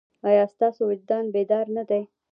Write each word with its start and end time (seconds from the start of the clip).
ایا 0.29 0.43
ستاسو 0.53 0.81
وجدان 0.91 1.25
بیدار 1.35 1.65
نه 1.75 1.83
دی؟ 1.89 2.01